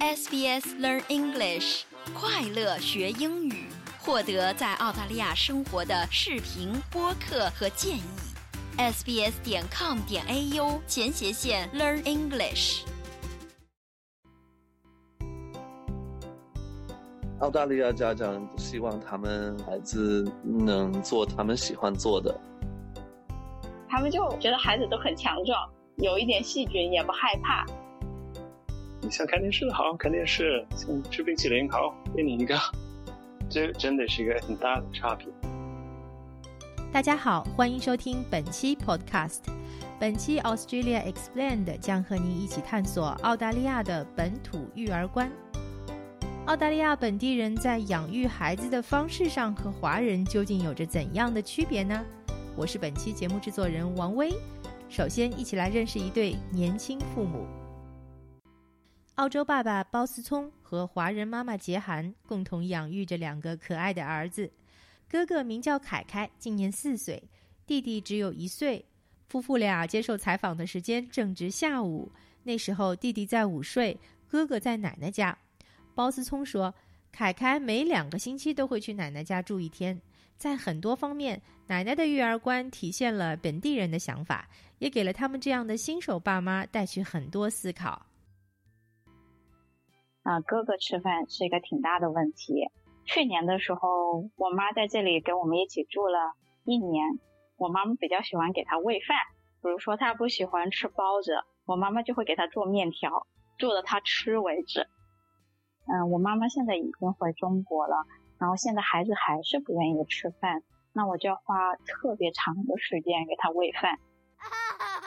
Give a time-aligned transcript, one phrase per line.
[0.00, 1.82] SBS Learn English，
[2.14, 3.66] 快乐学英语，
[3.98, 8.02] 获得在澳大利亚生活的视频、播客和建议。
[8.76, 12.84] sbs 点 com 点 au 前斜线 Learn English。
[17.40, 22.40] 澳大利亚家长希望他们孩子能做他们喜欢做的。
[23.88, 27.66] 他们就觉得孩子都很强壮，有一点细菌也不害怕。
[29.10, 32.58] 想看电视好看电视，想吃冰淇淋好给你一个，
[33.48, 35.26] 这真的是一个很大的差别。
[36.92, 39.40] 大家好，欢迎收听本期 Podcast。
[39.98, 45.30] 本期 Australia Explained 将和您一起探索澳大利亚的本土育儿观。
[46.46, 52.04] 澳大利亚本地人在养育孩子的方式上和华人究竟有着怎样的区别呢？
[52.54, 54.30] 我是本期节目制作人王威。
[54.90, 57.46] 首先，一起来认识一对年轻父母。
[59.18, 64.48] 澳洲爸爸包思聪和华人妈妈杰涵共同养育着两个可爱的儿子。
[65.08, 67.20] 哥哥名叫凯凯，今年四岁；
[67.66, 68.84] 弟弟只有一岁。
[69.28, 72.08] 夫妇俩接受采访的时间正值下午，
[72.44, 75.36] 那时候弟弟在午睡，哥哥在奶奶家。
[75.96, 76.72] 包思聪说
[77.10, 80.00] ：“凯凯每两个星期都会去奶奶家住一天，
[80.36, 88.00] 在很多方面，奶奶的育儿观体现了本地人的想法，也给了他们这样的新手爸妈带去很多思考。”
[90.28, 92.68] 啊，哥哥吃饭是一个挺大的问题。
[93.06, 96.34] 去年的时候，我妈在这里跟我们一起住了
[96.66, 97.18] 一年。
[97.56, 99.16] 我妈妈比较喜欢给他喂饭，
[99.62, 101.32] 比如说他不喜欢吃包子，
[101.64, 103.26] 我妈妈就会给他做面条，
[103.58, 104.86] 做的他吃为止。
[105.86, 107.96] 嗯，我妈妈现在已经回中国了，
[108.38, 113.98] 然后现在孩子还是不愿意吃饭，那我就要花特别长的时间给他喂饭。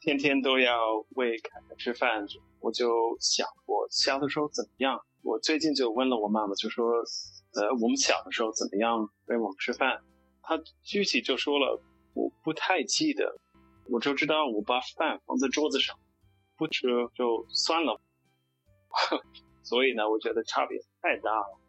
[0.00, 2.26] 天天都要喂凯凯吃饭，
[2.60, 2.88] 我就
[3.20, 4.98] 想我小的时候怎么样。
[5.22, 6.86] 我最近就问了我妈妈，就说，
[7.52, 10.00] 呃，我们小的时候怎么样喂我们吃饭？
[10.40, 11.82] 她具体就说了，
[12.14, 13.38] 我不太记得，
[13.90, 15.98] 我就知道我把饭放在桌子上，
[16.56, 18.00] 不吃就算了。
[19.62, 21.60] 所以呢，我觉得差别太大了。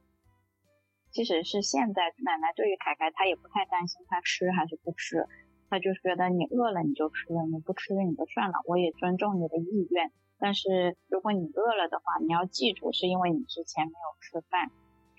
[1.12, 5.28] 即使是现在，奶奶对于凯凯，她也不太担心他吃还是不吃。
[5.72, 10.12] 他就是觉得你饿了你就吃，你不吃你就算了，我也尊重你的意愿。
[10.38, 14.70] 但是如果你饿了的话，你要记住是因为你之前没有吃饭，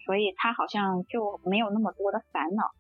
[0.05, 2.71] 所以他好像就没有那么多的烦恼。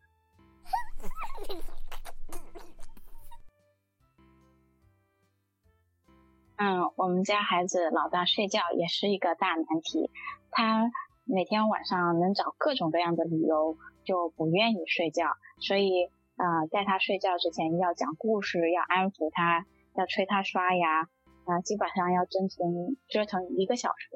[6.59, 10.10] 嗯，我们家孩子老大睡觉也是一个大难题，
[10.50, 10.91] 他
[11.25, 15.25] 每天晚上能找各种各样的理由就不愿意睡觉，
[15.59, 16.10] 所以。
[16.37, 21.03] 啊，在他睡觉之前要讲故事，要安抚他，要催他刷牙，
[21.44, 24.09] 啊，基本上要折腾折腾一个小时，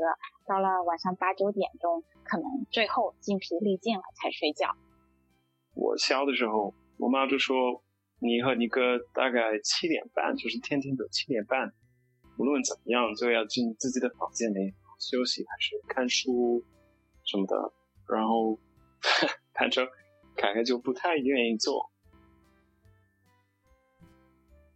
[0.47, 4.75] 到了晚上八九点钟，可能最后精疲力尽了才睡觉。
[5.75, 7.55] 我小的时候，我妈就说，
[8.19, 11.71] 你和你哥大概七点半，就是天天都七点半，
[12.39, 16.65] 无论怎么样就要进自己的房间里休息，还是看书
[17.25, 17.73] 什么的，
[18.09, 18.59] 然后
[19.53, 19.87] 反正
[20.35, 21.91] 凯凯就不太愿意做。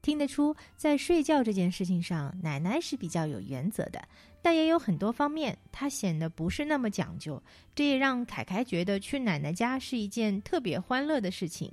[0.03, 4.03] 听得出，在睡觉这件事情上，奶奶是比较有原则的，
[4.41, 7.43] 但也有很多方面，她显得不是那么讲究。
[7.75, 11.73] 这也让凯凯觉得去奶奶家是一件特别欢乐的事情。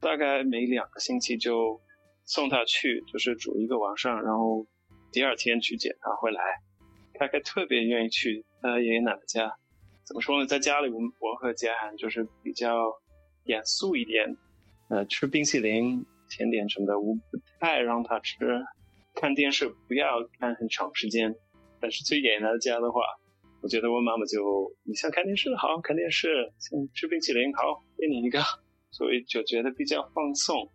[0.00, 1.80] 大概每两个星期就
[2.24, 4.66] 送他去，就是住一个晚上，然后
[5.12, 6.40] 第二天去接他回来。
[7.18, 9.56] 凯凯特别愿意去他爷爷奶奶家。
[10.04, 10.46] 怎么说呢？
[10.46, 12.92] 在家里，我我和嘉涵就是比较
[13.44, 14.36] 严肃一点，
[14.88, 16.04] 呃，吃冰淇淋。
[16.28, 18.36] 甜点什么的，我不太让他吃。
[19.14, 20.06] 看电视不要
[20.38, 21.34] 看很长时间，
[21.80, 23.00] 但是去爷爷奶奶家的话，
[23.62, 26.28] 我觉得我妈妈就你想看电视好，看电视；
[26.58, 28.40] 想吃冰淇淋好，给你一个，
[28.92, 30.70] 所以就觉得比较放松。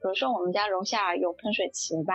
[0.00, 2.14] 比如说我们家楼下有喷水池吧，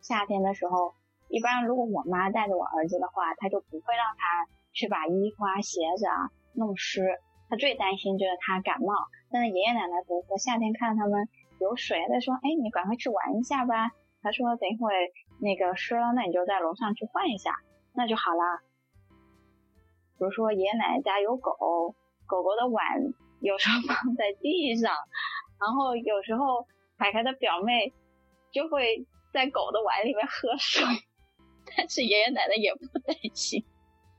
[0.00, 0.94] 夏天的时候，
[1.28, 7.02] 一般如果我妈带着我儿子的话，她就不会让他去把衣服啊、鞋子啊弄湿。
[7.48, 8.92] 他最担心就是他感冒，
[9.30, 11.28] 但是爷爷奶奶比如说夏天看他们
[11.60, 13.90] 有水，他说：“哎，你赶快去玩一下吧。”
[14.22, 14.92] 他说：“等一会
[15.40, 17.54] 那个湿了，那你就在楼上去换一下，
[17.94, 18.60] 那就好了。”
[20.18, 21.94] 比如说爷爷奶奶家有狗，
[22.26, 22.84] 狗狗的碗
[23.40, 24.92] 有时候 放在地上，
[25.60, 26.66] 然后有时候
[26.98, 27.92] 凯凯的表妹
[28.50, 30.82] 就会在狗的碗里面喝水，
[31.76, 33.64] 但是爷爷奶奶也不担心。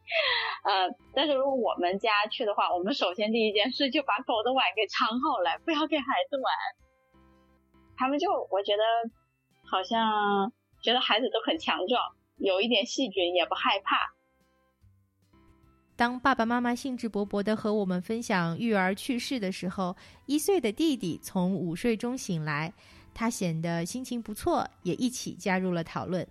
[0.63, 6.45] 呃，但是如果我们家去的话，我们首先第一件事就把狗的碗给藏好了，不要给孩子玩。
[7.97, 8.83] 他们就我觉得
[9.65, 10.51] 好像
[10.81, 12.01] 觉得孩子都很强壮，
[12.37, 14.13] 有一点细菌也不害怕。
[15.95, 19.95] 当爸爸妈妈兴致勃勃的和我们分享育儿趣事的时候，
[20.27, 22.71] 一岁的弟弟从午睡中醒来，
[23.15, 26.23] 他显得心情不错，也一起加入了讨论。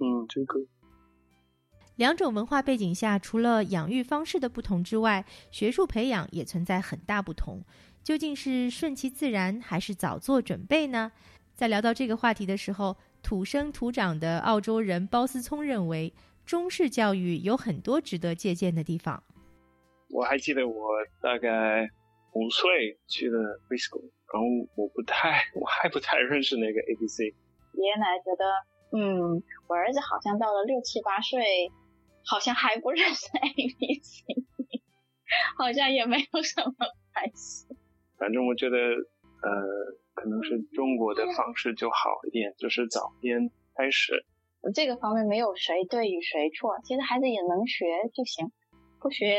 [0.00, 0.58] 嗯，这个
[1.98, 7.60] 两种文化背景下，除了养育方式的不同之外，学术培养也存在很大不同。
[8.04, 11.10] 究竟是顺其自然，还是早做准备呢？
[11.54, 16.14] 在聊到这个话题的时候，土生土长的澳洲人包思聪认为。
[16.46, 19.22] 中式教育有很多值得借鉴的地方。
[20.08, 21.86] 我还记得我大概
[22.32, 23.36] 五岁去的
[23.68, 24.00] preschool，
[24.32, 27.24] 然后我不太， 我还不太认识那个 A B C。
[27.26, 28.44] 爷爷奶奶觉得，
[28.96, 31.44] 嗯，我儿子好像到了六七八岁，
[32.28, 34.24] 好像还不认识 A B C，
[35.56, 36.74] 好像也没有什么
[37.14, 37.66] 关系。
[38.18, 39.50] 反正我觉得，呃，
[40.14, 44.26] 可能是中国的方式就好一点，就是早点开始。
[44.74, 48.52] 这个方面没有谁对与谁错，其实孩子也能学就行，
[49.00, 49.38] 不学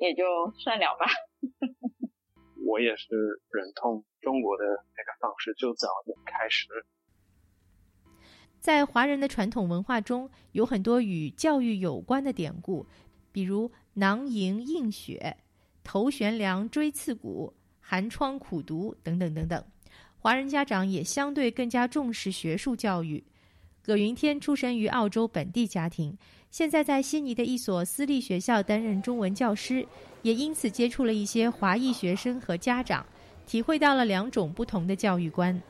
[0.00, 0.24] 也就
[0.58, 1.06] 算了吧。
[2.66, 3.08] 我也是
[3.50, 6.68] 忍痛中国的那个方式，就早点开始。
[8.62, 12.86] 在华人的传统文化中，有很多与教育有关的典故，
[13.32, 15.36] 比如“囊萤映雪
[15.82, 19.64] ”“头悬梁锥刺股”“寒窗苦读”等等等等。
[20.16, 23.24] 华人家长也相对更加重视学术教育。
[23.82, 26.16] 葛云天出生于澳洲本地家庭，
[26.52, 29.84] 现在在悉尼的一所私立学校担任中文教师，
[30.22, 33.04] 也因此接触了一些华裔学生和家长，
[33.44, 35.60] 体会到了两种不同的教育观。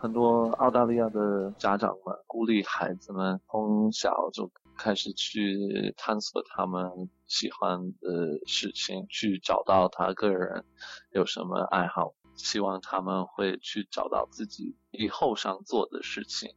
[0.00, 10.64] 很多澳大利亚的家长们鼓励孩子们从小就开始去探索他们喜欢的事情，去找到他个人
[11.12, 12.14] 有什么爱好。
[12.34, 16.48] 希望他们会去找到自己以后想做的事情。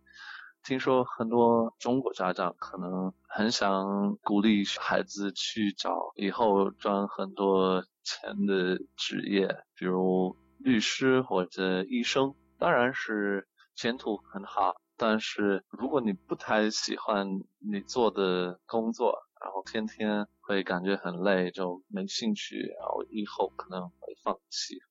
[0.63, 13.45] 听说很多中国家长可能很想鼓励孩子去找以后赚很多钱的职业，比如律师或者医生，当然是
[13.75, 14.77] 前途很好。
[14.95, 17.27] 但是如果你不太喜欢
[17.59, 24.81] 你做的工作，然后天天会感觉很累，就没兴趣，然后以后可能会放弃。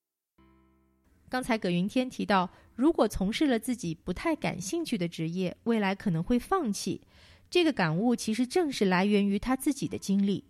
[1.30, 7.00] 刚才葛云天提到，如果从事了自己不太感兴趣的职业，未来可能会放弃。
[7.48, 10.44] 这个感悟其实正是来源于他自己的经历。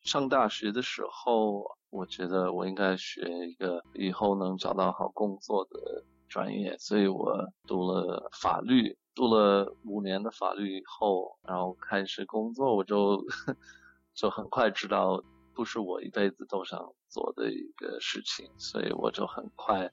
[0.00, 13.22] 上大学的时候，我觉得我应该学一个以后能找到好工作的专业，所以我读了法律，读了五年的法律以后，然后开始工作，我就
[14.14, 15.22] 就很快知道，
[15.54, 16.92] 不是我一辈子都想。
[17.12, 19.90] 做的一个事情，所以我就很快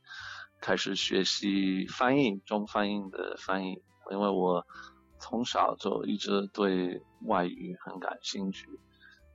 [0.62, 4.64] 开始学习翻译中翻译的翻译，因为我
[5.18, 8.68] 从小就一直对外语很感兴趣，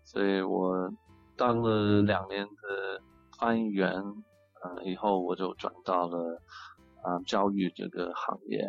[0.04, 0.92] 所以我
[1.36, 3.02] 当了两年的
[3.38, 6.40] 翻译员，嗯，以后我就转到了
[7.02, 8.60] 啊教育这个行业。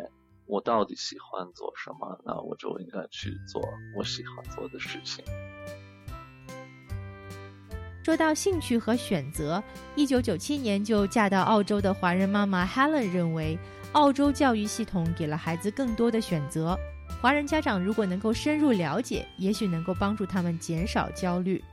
[0.46, 2.20] 我到底喜欢做什么？
[2.26, 3.62] 那我就应该去做
[3.96, 5.24] 我喜欢做的事情。
[8.04, 9.62] 说到兴趣和选择，
[9.96, 13.58] 一九九七年就嫁到澳洲的华人妈妈 Helen 认为，
[13.92, 16.76] 澳洲教育系统给了孩子更多的选择。
[17.22, 21.64] 华人家长如果能够深入了解，也许能够帮助他们减少焦虑。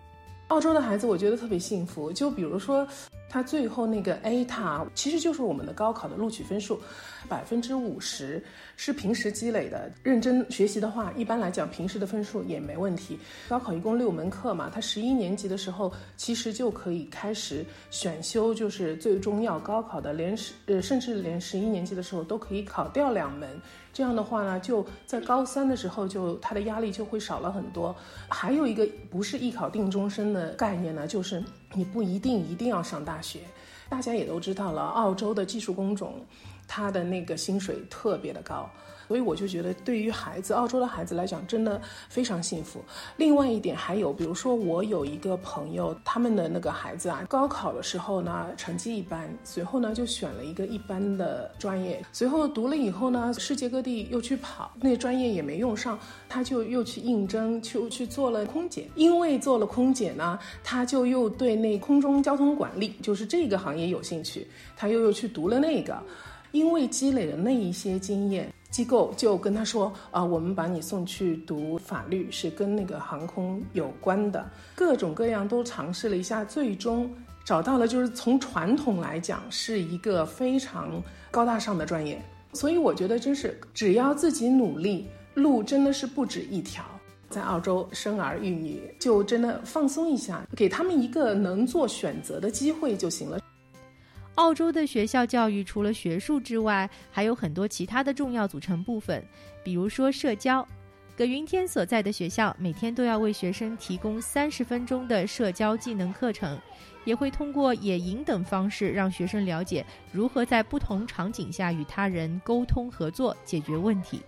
[0.51, 2.11] 澳洲的孩子，我觉得特别幸福。
[2.11, 2.85] 就比如说。
[3.31, 6.77] 他最后那个 A 塔其实就是我们的高考的录取分数，
[7.29, 8.43] 百分之五十
[8.75, 9.89] 是平时积累的。
[10.03, 13.17] 认真学习的话，一般来讲平时的分数也没问题。
[13.47, 23.49] 高考一共六门课嘛，他十一年级的时候其实就可以开始选修，就是最终要高考的，连十呃甚至连十一年级的时候都可以考掉两门。
[23.93, 27.95] 这样的话呢，就在高三的时候，就他的压力就会少了很多。
[28.29, 31.41] 还有一个不是艺考定终身的概念呢，就是
[31.73, 33.39] 你不一定一定要上大学。
[33.89, 36.25] 大家也都知道了，澳洲的技术工种，
[36.67, 38.69] 它的那个薪水特别的高。
[39.11, 42.81] 所以我就觉得，对于孩子，澳洲的孩子来讲，真的非常幸福。
[43.17, 55.99] 另外一点还有，比如说我有一个朋友，他们的那个孩子啊，高考的时候呢，成绩一般，随后呢就选了一个一般的专业，随后读了以后呢，世界各地又去跑，那专业也没用上，
[56.29, 58.87] 他就又去应征，去去做了空姐。
[58.95, 66.01] 因为做了空姐呢，他就又对那空中交通管理，就是这个行业有兴趣，他又又去读了那个，
[66.53, 68.49] 因为积累了那一些经验。
[68.71, 77.13] 机构就跟他说啊，我们把你送去读法律，是跟那个航空有关的，各种各样都尝试了一下，最终
[77.43, 82.19] 找到了就是从传统来讲是一个非常高大上的专业，
[82.53, 86.83] 所以我觉得真是只要自己努力，路真的是不止一条。
[87.29, 93.39] 在澳洲生儿育女，就真的放松一下，给他们一个能做选择的机会就行了。
[94.35, 99.23] 澳洲的学校教育除了学术之外，还有很多其他的重要组成部分，
[99.63, 100.67] 比如说社交。
[101.17, 106.59] 葛云天所在的学校每天都要为学生提供三十分钟的社交技能课程，
[107.03, 114.21] 也会通过野营等方式让学生了解如何在不同场景下与他人沟通合作、解决问题。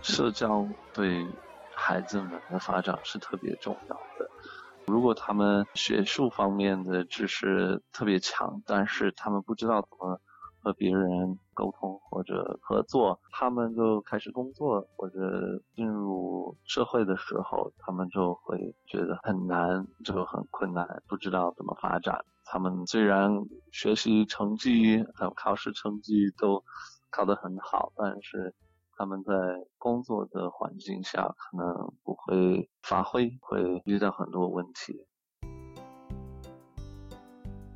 [0.00, 1.26] 社交对
[1.74, 4.30] 孩子们的发展是特别重要的。
[4.86, 10.20] 如果他们学术方面的知识特别强，但是他们不知道怎么
[10.62, 22.24] 和别人沟通或者合作，他们就开始工作或者进入社会的时候，他们就会觉得很难，就很困难，不知道怎么发展。
[22.44, 23.30] 他们虽然
[23.72, 26.62] 学习成绩还有考试成绩都
[27.10, 28.54] 考得很好，但是。
[28.96, 29.32] 他们在
[29.78, 35.06] 工作的环境下可能不会发挥，会遇到很多问题。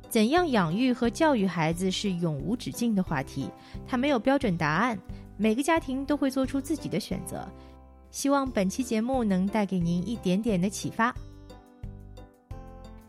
[0.09, 3.49] 怎样养育和教育孩子是永无止境的话题，
[3.87, 4.99] 它没有标准答案，
[5.37, 7.47] 每个家庭都会做出自己的选择。
[8.09, 11.15] 希望本期节目能带给您一点点的启发。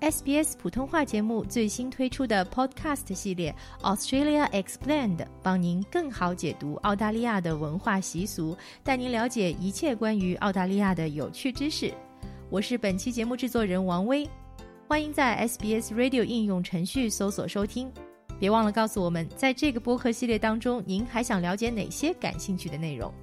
[0.03, 3.55] SBS 普通话节目最新推出的 Podcast 系列
[3.85, 11.95] 《Australia Explained》，帮您更好解读澳大利亚的文化习俗，带您了解一切关于澳大利亚的有趣知识。
[12.51, 14.29] 我是本期节目制作人王威，
[14.89, 17.89] 欢迎在 SBS Radio 应用程序搜索收听。
[18.41, 23.15] 别忘了告诉我们，在这个播客系列当中，您还想了解哪些感兴趣的内容。